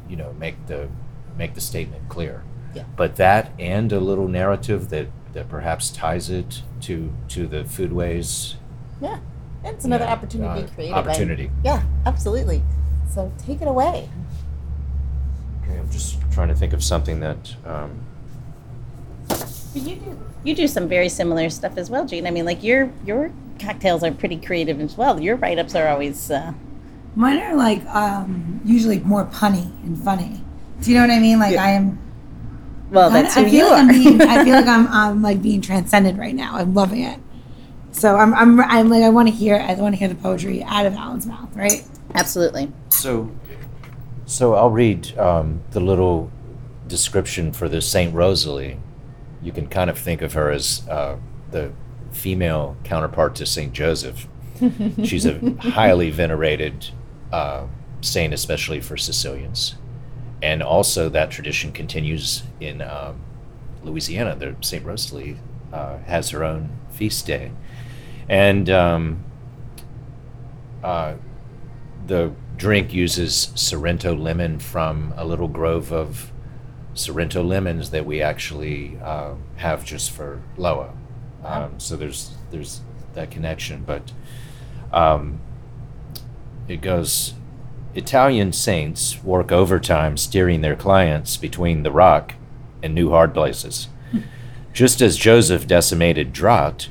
[0.09, 0.89] you know, make the
[1.37, 2.43] make the statement clear.
[2.75, 2.83] Yeah.
[2.97, 8.55] But that and a little narrative that that perhaps ties it to to the foodways.
[9.01, 9.19] Yeah.
[9.63, 10.95] It's another Yeah, opportunity to uh, be creative.
[10.95, 11.51] I- opportunity.
[11.63, 12.63] yeah, absolutely.
[13.13, 14.07] So take it away.
[15.63, 17.55] Okay, I'm just trying to think of something that.
[17.65, 17.99] Um,
[19.27, 19.47] But
[19.83, 22.25] you do you do some very similar stuff as well, Gene.
[22.25, 25.19] I mean, like your your cocktails are pretty creative as well.
[25.19, 26.53] Your write ups are always uh,
[27.15, 30.41] Mine are like um, usually more punny and funny.
[30.81, 31.39] Do you know what I mean?
[31.39, 31.99] Like I am.
[32.91, 33.09] Well.
[33.09, 33.77] I, That's who I feel you like are.
[33.77, 34.21] I'm being.
[34.21, 36.55] I feel like I'm, I'm like being transcended right now.
[36.55, 37.19] I'm loving it.
[37.91, 38.33] So I'm.
[38.33, 38.59] I'm.
[38.59, 39.03] I'm like.
[39.03, 39.55] I want to hear.
[39.55, 41.55] I want to hear the poetry out of Alan's mouth.
[41.55, 41.85] Right.
[42.15, 42.71] Absolutely.
[42.89, 43.29] So,
[44.25, 46.31] so I'll read um, the little
[46.87, 48.79] description for the Saint Rosalie.
[49.41, 51.17] You can kind of think of her as uh,
[51.51, 51.71] the
[52.11, 54.27] female counterpart to Saint Joseph.
[55.03, 56.89] She's a highly venerated
[57.31, 57.67] uh,
[58.01, 59.75] saint, especially for Sicilians,
[60.41, 63.21] and also that tradition continues in um,
[63.83, 64.35] Louisiana.
[64.35, 65.37] The Saint Rosalie
[65.73, 67.51] uh, has her own feast day,
[68.27, 69.23] and um,
[70.83, 71.15] uh,
[72.07, 76.31] the drink uses Sorrento lemon from a little grove of
[76.93, 80.93] Sorrento lemons that we actually uh, have just for Loa.
[81.43, 82.81] Um, so there's there's
[83.13, 84.11] that connection, but
[84.91, 85.39] um,
[86.67, 87.33] it goes.
[87.95, 92.35] Italian saints work overtime steering their clients between the rock
[92.83, 93.87] and new hard places.
[94.73, 96.89] Just as Joseph decimated drought,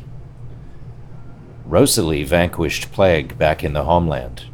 [1.65, 4.47] Rosalie vanquished plague back in the homeland.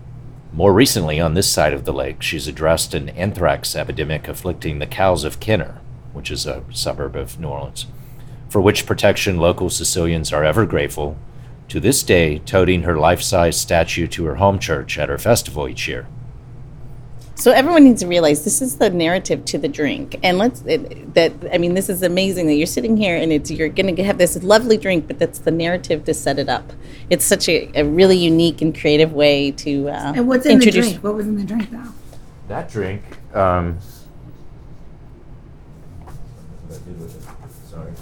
[0.52, 4.86] More recently, on this side of the lake, she's addressed an anthrax epidemic afflicting the
[4.86, 5.80] cows of Kenner,
[6.12, 7.86] which is a suburb of New Orleans,
[8.48, 11.16] for which protection local Sicilians are ever grateful,
[11.68, 15.66] to this day toting her life size statue to her home church at her festival
[15.66, 16.06] each year.
[17.44, 21.12] So everyone needs to realize this is the narrative to the drink, and let's it,
[21.12, 21.30] that.
[21.52, 24.16] I mean, this is amazing that you're sitting here and it's you're going to have
[24.16, 26.72] this lovely drink, but that's the narrative to set it up.
[27.10, 30.86] It's such a, a really unique and creative way to uh, And what's in introduce.
[30.86, 31.04] the drink?
[31.04, 31.92] What was in the drink though?
[32.48, 33.02] That drink,
[33.34, 33.78] um,
[37.68, 37.92] sorry.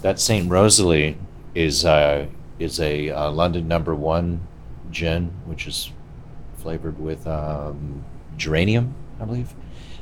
[0.00, 1.18] That Saint Rosalie
[1.54, 4.40] is uh, is a uh, London number one
[4.90, 5.90] gin, which is
[6.62, 8.04] flavored with um,
[8.36, 9.54] geranium, I believe,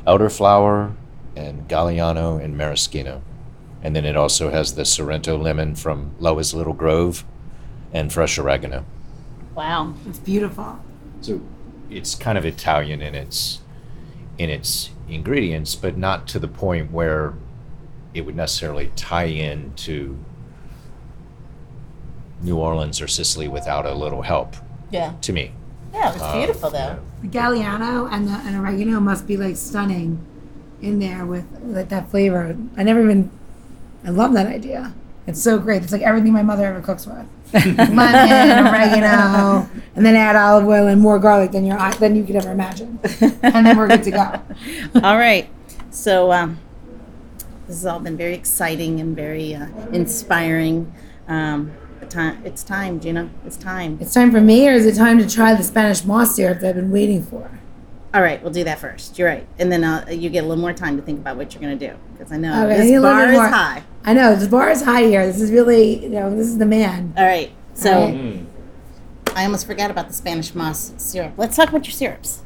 [0.07, 0.95] elderflower,
[1.35, 3.23] and Galliano and maraschino,
[3.83, 7.25] and then it also has the Sorrento lemon from Loa's Little Grove,
[7.93, 8.85] and fresh oregano.
[9.55, 9.95] Wow.
[10.07, 10.79] It's beautiful.
[11.23, 11.41] So
[11.91, 13.61] it's kind of Italian in its
[14.39, 17.35] in its ingredients, but not to the point where
[18.15, 20.17] it would necessarily tie in to
[22.43, 24.57] New Orleans or Sicily without a little help
[24.91, 25.13] Yeah.
[25.21, 25.53] to me.
[25.93, 26.93] Yeah, it was Uh, beautiful you though.
[26.95, 26.99] know.
[27.23, 30.19] The Galliano and the and oregano must be like stunning
[30.81, 32.57] in there with like that flavor.
[32.77, 33.31] I never even.
[34.05, 34.95] I love that idea.
[35.27, 35.83] It's so great.
[35.83, 37.27] It's like everything my mother ever cooks with.
[37.53, 42.25] Lemon, oregano, and and then add olive oil and more garlic than your than you
[42.25, 42.99] could ever imagine,
[43.43, 44.41] and then we're good to go.
[45.03, 45.49] All right.
[45.91, 46.59] So um,
[47.67, 50.93] this has all been very exciting and very uh, inspiring.
[51.29, 51.80] Um, but
[52.11, 53.31] time, it's time, Gina.
[53.47, 53.99] It's time.
[54.01, 56.71] It's time for me, or is it time to try the Spanish moss syrup that
[56.71, 57.51] I've been waiting for?
[58.13, 59.19] All right, we'll do that first.
[59.19, 61.55] You're right, and then uh, you get a little more time to think about what
[61.55, 63.33] you're going to do because I know Okay, I need this a little bar is
[63.39, 63.49] more.
[63.49, 63.83] high.
[64.05, 65.25] I know the bar is high here.
[65.27, 67.15] This is really, you know, this is the man.
[67.17, 68.15] All right, so All right.
[68.15, 68.47] Mm.
[69.37, 71.35] I almost forgot about the Spanish moss syrup.
[71.37, 72.43] Let's talk about your syrups.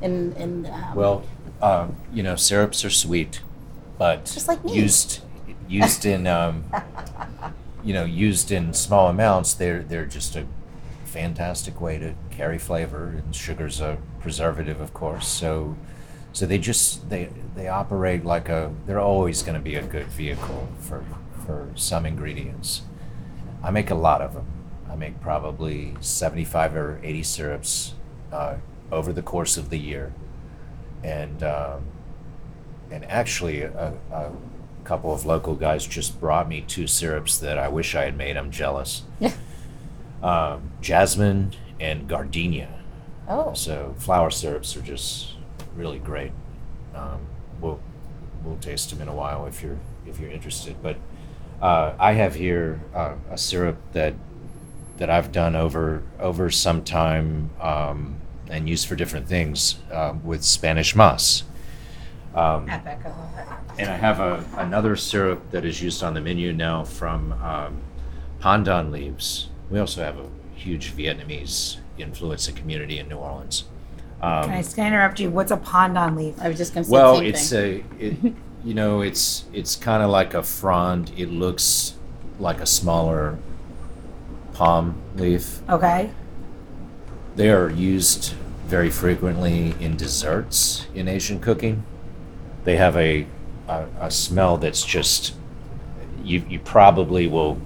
[0.00, 1.24] And and um, Well,
[1.60, 3.42] um, you know, syrups are sweet,
[3.98, 4.72] but Just like me.
[4.74, 5.20] used
[5.68, 6.64] used in um,
[7.84, 10.46] you know used in small amounts, they're they're just a
[11.04, 13.08] fantastic way to carry flavor.
[13.08, 15.26] And sugar's a preservative, of course.
[15.26, 15.76] So
[16.32, 18.72] so they just they they operate like a.
[18.86, 21.04] They're always going to be a good vehicle for
[21.44, 22.82] for some ingredients.
[23.62, 24.46] I make a lot of them.
[24.90, 27.94] I make probably 75 or 80 syrups
[28.32, 28.56] uh,
[28.90, 30.12] over the course of the year.
[31.04, 31.84] And, um,
[32.90, 34.32] and actually, a, a
[34.90, 38.36] couple of local guys just brought me two syrups that I wish I had made.
[38.36, 39.02] I'm jealous.
[40.20, 42.68] Um, jasmine and gardenia.
[43.28, 45.34] oh, So flower syrups are just
[45.76, 46.32] really great.
[46.92, 47.20] Um,
[47.60, 47.78] we'll
[48.44, 50.74] we'll taste them in a while if you're if you're interested.
[50.82, 50.96] But
[51.62, 54.14] uh, I have here uh, a syrup that
[54.96, 58.16] that I've done over over some time um,
[58.50, 61.44] and used for different things um, with Spanish moss.
[62.34, 62.98] Um, Epic.
[63.04, 63.80] I love it.
[63.80, 67.78] and I have a, another syrup that is used on the menu now from um,
[68.40, 69.48] pandan leaves.
[69.70, 73.64] We also have a huge Vietnamese influence and community in New Orleans.
[74.22, 75.30] Um, Can I, can I interrupt you?
[75.30, 76.34] What's a pandan leaf?
[76.40, 77.84] I was just going to say well, the same it's thing.
[77.98, 81.10] a, it, you know, it's it's kind of like a frond.
[81.16, 81.94] It looks
[82.38, 83.38] like a smaller
[84.52, 85.62] palm leaf.
[85.70, 86.10] Okay.
[87.36, 88.34] They are used
[88.66, 91.84] very frequently in desserts in Asian cooking.
[92.64, 93.26] They have a
[93.68, 95.34] a, a smell that's just
[96.24, 97.58] you you probably will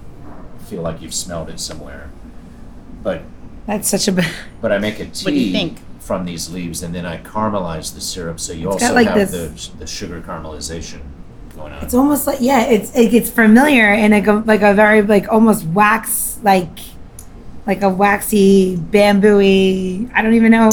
[0.67, 2.09] feel like you've smelled it somewhere.
[3.03, 3.21] But
[3.67, 4.11] That's such a.
[4.11, 4.23] b-
[4.61, 5.79] but I make a tea What do you think?
[5.99, 9.31] from these leaves, and then I caramelize the syrup, so you It's also like have
[9.31, 11.01] this- the the sugar caramelization
[11.55, 11.83] going on.
[11.83, 12.61] It's almost like yeah.
[12.65, 16.79] It's it gets familiar in a like a very like almost wax like
[17.67, 20.09] like a waxy bambooy.
[20.13, 20.69] I don't even know.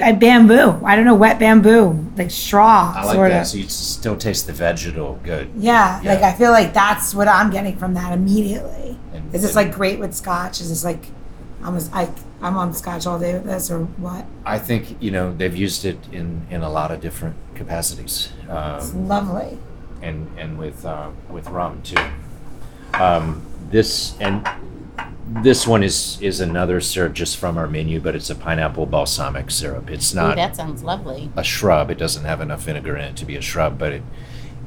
[0.00, 0.80] A bamboo.
[0.84, 3.40] I don't know wet bamboo like straw I like sort that.
[3.42, 3.46] of.
[3.48, 5.50] So you still taste the vegetal good.
[5.56, 8.98] Yeah, like I feel like that's what I'm getting from that immediately.
[9.12, 10.60] And- Is this like great with scotch?
[10.60, 11.06] Is this like
[11.64, 12.08] I'm a, I,
[12.40, 14.24] I'm on scotch all day with this or what?
[14.46, 18.92] I think you know they've used it in in a lot of different capacities, It's
[18.94, 19.58] um, lovely.
[20.02, 22.00] and and with uh, with rum too.
[22.94, 24.48] Um, this and
[25.42, 29.50] this one is is another syrup just from our menu, but it's a pineapple balsamic
[29.50, 29.90] syrup.
[29.90, 31.30] It's Ooh, not that sounds lovely.
[31.36, 31.90] a shrub.
[31.90, 34.02] It doesn't have enough vinegar in it to be a shrub, but it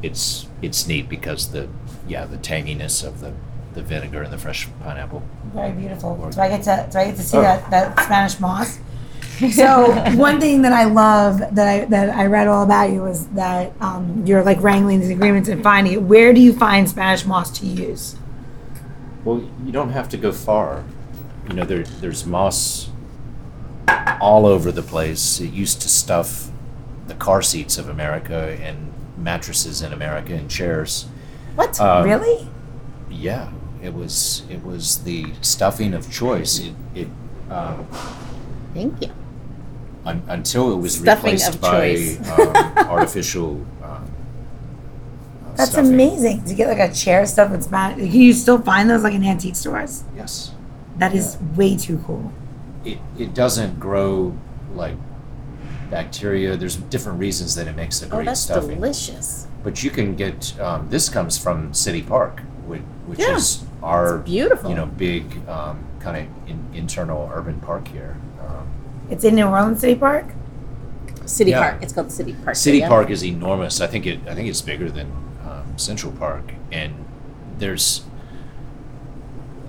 [0.04, 1.68] it's it's neat because the
[2.08, 3.34] yeah the tanginess of the
[3.74, 5.24] the vinegar and the fresh pineapple.
[5.54, 6.16] Very beautiful.
[6.30, 7.42] Do I get to do I get to see Oh.
[7.42, 8.80] that, that Spanish moss?
[9.54, 13.26] So one thing that I love that I that I read all about you is
[13.30, 16.02] that um, you're like wrangling these agreements and finding it.
[16.04, 18.16] Where do you find Spanish moss to use?
[19.24, 20.84] Well, you don't have to go far.
[21.48, 22.90] You know, there, there's moss
[24.20, 25.40] all over the place.
[25.40, 26.50] It used to stuff
[27.08, 31.08] the car seats of America and mattresses in America and chairs.
[31.56, 31.80] What?
[31.80, 32.48] Um, really?
[33.10, 36.60] Yeah, it was it was the stuffing of choice.
[36.60, 37.08] It it
[37.50, 37.86] um,
[38.74, 39.12] Thank you.
[40.06, 41.96] un, until it was Stuffing replaced by
[42.32, 43.66] um, artificial.
[45.62, 45.94] That's stuffing.
[45.94, 48.12] amazing to get like a chair stuff with Spanish.
[48.12, 50.04] Can you still find those like in antique stores?
[50.16, 50.52] Yes.
[50.98, 52.32] That is way too cool.
[52.86, 54.36] it, it doesn't grow
[54.76, 54.96] like
[55.90, 56.56] bacteria.
[56.58, 58.76] There's different reasons that it makes a great Oh, great that's stuffing.
[58.76, 59.48] delicious.
[59.64, 63.36] But you can get um, this comes from City Park, which, which Yeah.
[63.36, 64.70] is our beautiful.
[64.70, 68.16] you know big um, kind of in, internal urban park here.
[68.42, 68.68] Um,
[69.10, 70.26] It's in New Orleans City Park.
[71.26, 71.62] City Yeah.
[71.70, 71.84] Park.
[71.84, 72.56] It's called City Park.
[72.56, 72.88] City yeah?
[72.90, 73.80] Park is enormous.
[73.82, 75.08] I think it I think it's bigger than
[75.82, 77.06] Central Park, and
[77.58, 78.04] there's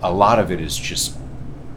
[0.03, 1.17] a lot of it is just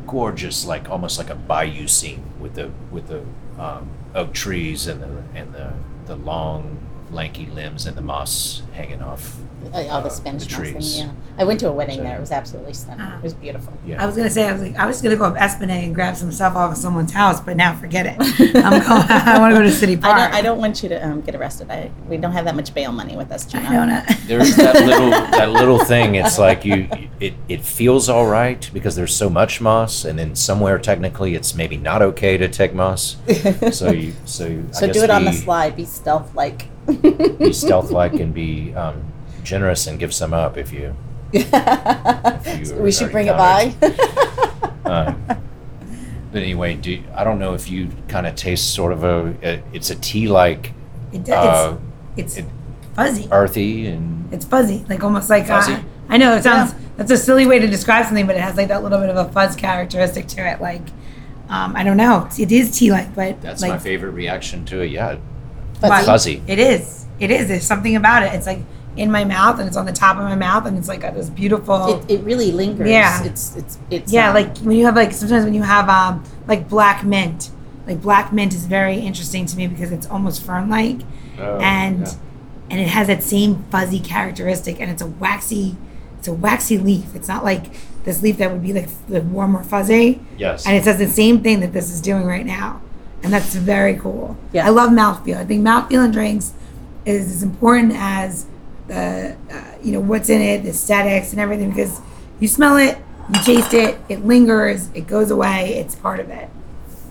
[0.07, 3.23] gorgeous, like almost like a bayou scene with the with the
[3.61, 5.73] um, oak trees and the and the
[6.05, 6.77] the long
[7.11, 9.37] lanky limbs and the moss hanging off.
[9.73, 10.99] Uh, all the uh, Spanish the moss thing, trees.
[10.99, 11.11] yeah.
[11.37, 12.17] I went to a wedding So- there.
[12.17, 13.05] It was absolutely stunning.
[13.05, 13.17] Ah.
[13.17, 13.73] It was beautiful.
[13.85, 14.01] Yeah.
[14.01, 16.15] I was gonna say I was like I was gonna go up Esplanade and grab
[16.15, 18.15] some stuff off of someone's house, but now forget it.
[18.19, 18.83] I'm going.
[19.09, 20.15] I want to go to City Park.
[20.15, 21.69] I don't, I don't want you to um, get arrested.
[21.69, 23.67] I, we don't have that much bail money with us, Gina.
[23.67, 24.03] I don't know.
[24.27, 26.15] There's that little that little thing.
[26.15, 26.87] It's like you
[27.19, 31.55] it, it feels all right because there's so much moss, and then somewhere technically it's
[31.55, 33.17] maybe not okay to take moss.
[33.71, 35.75] So you so you, I So guess do it on the be- slide.
[35.75, 36.67] Be stealth like.
[36.85, 39.03] Be stealth like and be um,
[39.45, 40.95] generous and give some up if you.
[41.31, 43.73] you we should bring it by.
[44.85, 45.25] Um,
[46.31, 49.63] but anyway, do I don't know if you kind of taste sort of a, a
[49.73, 50.73] it's a tea like
[51.11, 51.77] It, does- uh,
[52.15, 52.45] it's it-
[52.93, 53.27] fuzzy.
[53.31, 55.73] earthy and It's fuzzy, like almost like Fuzzy?
[55.73, 58.57] Uh, I know it sounds that's a silly way to describe something, but it has
[58.57, 60.61] like that little bit of a fuzz characteristic to it.
[60.61, 60.83] Like
[61.49, 64.81] um, I don't know, it is tea like, but that's like my favorite reaction to
[64.81, 64.91] it.
[64.91, 65.17] Yeah,
[65.81, 66.43] but fuzzy.
[66.45, 67.07] It is.
[67.19, 67.47] It is.
[67.47, 68.33] There's something about it.
[68.35, 68.59] It's like
[68.97, 71.13] in my mouth, and it's on the top of my mouth, and it's like got
[71.13, 72.01] this beautiful.
[72.07, 72.89] it, it really lingers.
[72.89, 73.23] Yeah.
[73.23, 74.11] It's it's it's.
[74.13, 77.51] yeah, um, like when you have like sometimes when you have um like black mint,
[77.87, 81.01] like black mint is very interesting to me because it's almost fern like,
[81.37, 82.13] Oh, and yeah.
[82.69, 85.75] and it has that same fuzzy characteristic, and it's a waxy,
[86.17, 87.13] it's a waxy leaf.
[87.15, 87.65] It's not like
[88.05, 91.07] this leaf that would be like the warm or fuzzy, yes, and it does the
[91.07, 92.81] same thing that this is doing right now,
[93.23, 94.37] and that's very cool.
[94.53, 94.65] Yeah.
[94.65, 95.35] I love mouthfeel.
[95.37, 96.53] I think mouthfeel in drinks
[97.03, 98.45] is as important as
[98.87, 101.99] the uh, you know what's in it, the aesthetics and everything because
[102.39, 102.97] you smell it,
[103.33, 106.49] you taste it, it lingers, it goes away, it's part of it.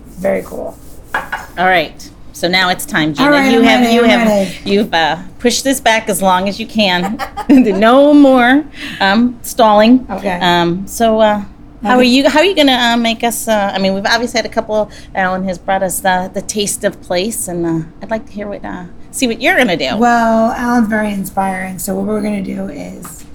[0.05, 0.77] Very cool.
[1.13, 2.11] All right.
[2.33, 3.31] So now it's time, Gina.
[3.31, 4.69] Right, you have ready, you have ready.
[4.69, 7.17] you've uh, pushed this back as long as you can.
[7.49, 8.65] no more
[8.99, 10.05] um, stalling.
[10.09, 10.37] Okay.
[10.41, 11.45] Um, so uh,
[11.81, 12.29] how are you?
[12.29, 13.47] How are you going to uh, make us?
[13.47, 14.91] Uh, I mean, we've obviously had a couple.
[15.13, 18.47] Alan has brought us the the taste of place, and uh, I'd like to hear
[18.47, 19.97] what uh, see what you're going to do.
[19.97, 21.79] Well, Alan's very inspiring.
[21.79, 23.25] So what we're gonna do is,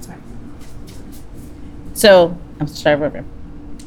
[0.00, 0.18] sorry.
[1.92, 3.24] So I'm sorry, River.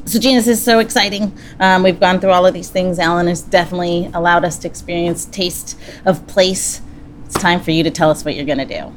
[0.04, 1.36] So Gina, this is so exciting.
[1.60, 2.98] Um, we've gone through all of these things.
[2.98, 6.80] Alan has definitely allowed us to experience taste of place.
[7.26, 8.92] It's time for you to tell us what you're going to do.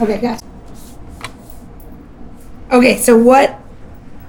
[0.00, 0.40] Okay, guys.
[2.72, 3.60] Okay, so what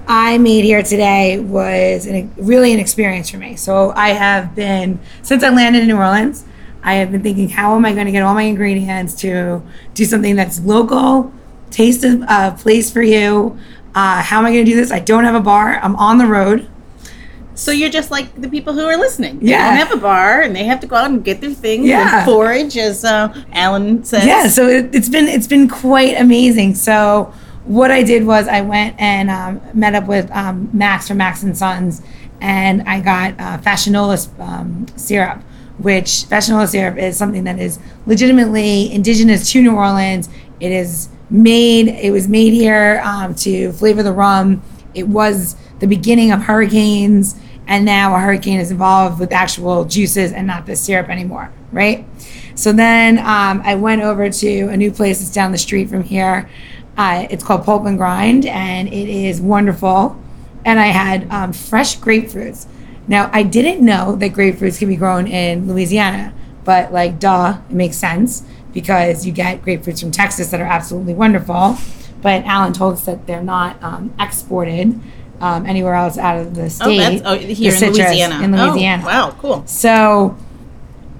[0.08, 3.56] I made here today was an, really an experience for me.
[3.56, 6.44] So I have been since I landed in New Orleans.
[6.82, 9.62] I have been thinking, how am I going to get all my ingredients to
[9.94, 11.32] do something that's local,
[11.70, 13.56] taste of uh, place for you?
[13.94, 14.90] Uh, how am I going to do this?
[14.90, 15.78] I don't have a bar.
[15.82, 16.68] I'm on the road.
[17.54, 19.38] So you're just like the people who are listening.
[19.38, 19.68] They Yeah.
[19.68, 22.16] don't have a bar and they have to go out and get their things Yeah.
[22.18, 24.26] and forage, as uh, Alan says.
[24.26, 27.32] yeah so it, it's been it's been quite amazing so
[27.64, 31.42] what i did was i went and um, met up with um, max from max
[31.42, 32.02] and sons
[32.40, 35.42] and i got uh, Fassionola um, syrup
[35.78, 40.28] which Fassionola syrup is something that is legitimately indigenous to new orleans.
[40.60, 44.62] It is made it was made here um, to flavor the rum.
[44.94, 47.34] It was the beginning of hurricanes
[47.66, 52.06] and now a hurricane is involved with actual juices and not the syrup anymore right?
[52.54, 56.02] So then um, I went over to a new place that's down the street from
[56.02, 56.48] here.
[56.96, 60.20] Uh, it's called Pulp and Grind, and it is wonderful.
[60.64, 62.66] And I had um, fresh grapefruits.
[63.08, 66.32] Now, I didn't know that grapefruits can be grown in Louisiana,
[66.64, 71.14] but like, duh, it makes sense because you get grapefruits from Texas that are absolutely
[71.14, 71.76] wonderful.
[72.20, 74.98] But Alan told us that they're not um, exported
[75.40, 76.98] um, anywhere else out of the Oh, state.
[76.98, 78.44] that's oh, here in Louisiana.
[78.44, 79.04] In Oh, Louisiana.
[79.04, 79.66] wow, cool.
[79.66, 80.36] So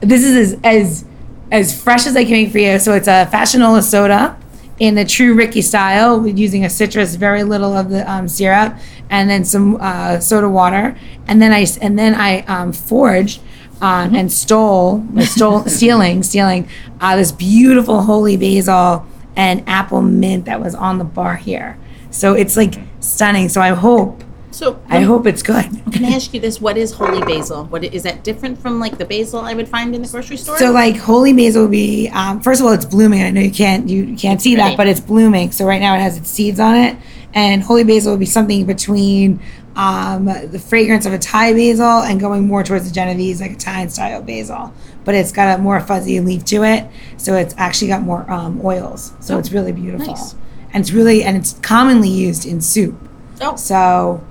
[0.00, 1.04] this is as, as
[1.50, 2.78] as fresh as I can make for you.
[2.78, 4.38] So it's a Fassionola soda
[4.82, 8.76] in the true Rickey style, using a citrus, very little of the um, syrup,
[9.10, 13.40] and then some uh, soda water, and then I and then I um, forged.
[13.80, 16.68] Um, and stole, stole, stealing, stealing
[17.00, 21.76] uh, this beautiful holy basil and apple mint that was on the bar here.
[22.12, 23.48] So it's like stunning.
[23.48, 25.64] So I hope, So I hope it's good.
[25.92, 26.60] Can I ask you this?
[26.60, 27.64] What is holy basil?
[27.64, 30.58] What is that different from like the basil I would find in the grocery store?
[30.58, 33.22] So like holy basil would be um, first of all it's blooming.
[33.22, 34.70] I know you can't you can't see pretty.
[34.70, 35.52] that, but it's blooming.
[35.52, 36.96] So right now it has its seeds on it,
[37.32, 39.40] and holy basil would be something between
[39.74, 43.88] um, the fragrance of a Thai basil and going more towards the Genovese like Italian
[43.88, 44.72] style basil.
[45.04, 48.60] But it's got a more fuzzy leaf to it, so it's actually got more um,
[48.62, 49.14] oils.
[49.20, 50.34] So it's really beautiful, nice.
[50.74, 52.96] and it's really and it's commonly used in soup.
[53.40, 54.22] oh, So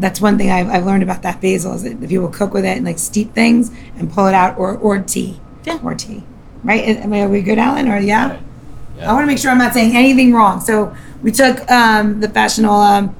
[0.00, 2.52] that's one thing I've, I've learned about that basil is that if you will cook
[2.54, 5.40] with it and like steep things and pull it out or or tea.
[5.64, 5.78] Yeah.
[5.82, 6.22] Or tea.
[6.64, 6.84] Right?
[6.84, 7.88] Am I- Are we good, Alan?
[7.88, 8.30] Or yeah?
[8.30, 8.40] Right.
[8.96, 9.10] Yeah.
[9.10, 10.60] I want to make sure I'm not saying anything wrong.
[10.60, 13.12] So we took um, the Fassionola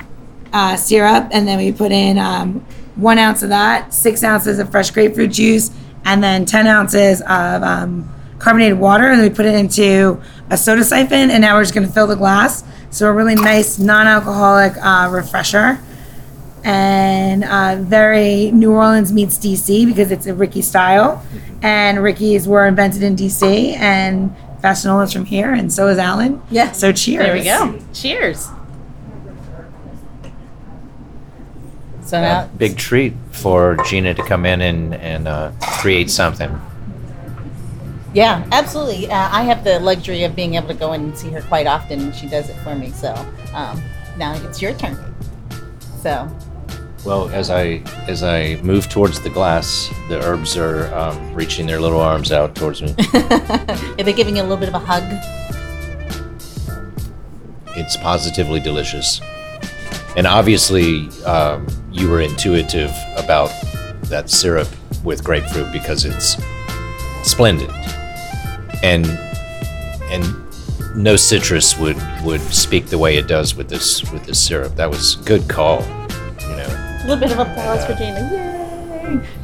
[0.52, 2.64] uh, syrup and then we put in um,
[2.96, 5.70] one ounce of that, six ounces of fresh grapefruit juice,
[6.04, 8.08] and then 10 ounces of um,
[8.38, 10.20] carbonated water, and we put it into
[10.50, 12.64] a soda siphon, and now we're just gonna fill the glass.
[12.90, 15.78] So a really nice non-alcoholic uh, refresher,
[16.64, 21.24] and uh, very New Orleans meets DC because it's a Rickey style,
[21.62, 26.42] and Rickeys were invented in DC, and Fassionola's from here, and so is Alan.
[26.50, 26.72] Yeah.
[26.72, 27.24] So cheers.
[27.24, 27.78] There we go.
[27.92, 28.48] Cheers.
[32.02, 36.58] So A now, big treat for Gina to come in and, and uh, create something.
[38.14, 39.10] yeah, absolutely.
[39.10, 41.66] Uh, I have the luxury of being able to go in and see her quite
[41.66, 42.90] often, and she does it for me.
[42.92, 43.12] So
[43.52, 43.82] um,
[44.16, 44.96] now it's your turn.
[46.02, 46.26] So
[47.08, 51.80] Well, as I as I move towards the glass, the herbs are um, reaching their
[51.80, 52.94] little arms out towards me.
[53.14, 55.04] are they giving you a little bit of a hug?
[57.78, 59.22] it's positively delicious,
[60.18, 63.50] and obviously um, you were intuitive about
[64.02, 64.68] that syrup
[65.02, 66.36] with grapefruit because it's
[67.22, 67.70] splendid,
[68.82, 69.06] and
[70.10, 70.26] and
[70.94, 74.74] no citrus would would speak the way it does with this with this syrup.
[74.74, 75.82] That was good call.
[77.08, 77.20] You know.
[77.20, 78.30] A little bit of applause for Gina.
[78.32, 78.58] Yay!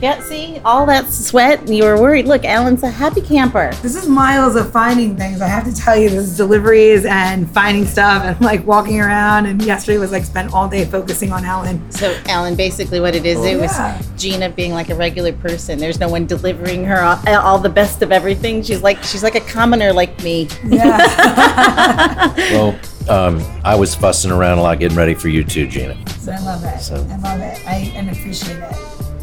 [0.00, 2.26] Yeah, see, all that sweat, you were worried.
[2.26, 3.72] Look, Alan's a happy camper.
[3.80, 5.40] This is miles of finding things.
[5.40, 9.46] I have to tell you, this is deliveries and finding stuff and like walking around.
[9.46, 11.90] And yesterday was like spent all day focusing on Alan.
[11.90, 13.98] So, Alan, basically what it is, oh, it yeah.
[13.98, 15.78] was Gina being like a regular person.
[15.78, 18.62] There's no one delivering her all, all the best of everything.
[18.62, 20.48] She's like she's like a commoner like me.
[20.64, 22.32] Yeah.
[22.54, 22.78] Well,
[23.08, 25.96] um, I was fussing around a lot getting ready for you too, Gina.
[26.18, 26.80] so I love it.
[26.80, 27.66] So- I love it.
[27.66, 28.76] I and appreciate it.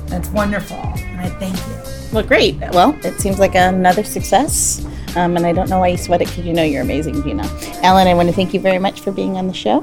[0.08, 0.78] That's wonderful.
[0.78, 1.92] And I thank you.
[2.14, 2.60] Well, great.
[2.74, 4.86] Well, it seems like another success.
[5.16, 7.44] Um, and I don't know why you sweat it because you know you're amazing, Gina.
[7.84, 9.80] Alan, I want to thank you very much for being on the show.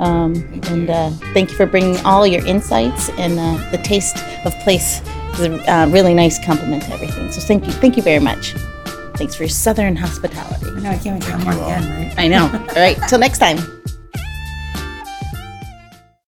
[0.00, 0.34] Um,
[0.68, 5.00] and uh, thank you for bringing all your insights and uh, the taste of place
[5.34, 7.30] is a uh, really nice compliment to everything.
[7.32, 7.72] So thank you.
[7.72, 8.54] Thank you very much.
[9.18, 10.66] Thanks for your southern hospitality.
[10.66, 12.18] I know I can't wait to come on again, right?
[12.18, 12.44] I know.
[12.44, 12.96] All right.
[13.08, 13.58] Till next time.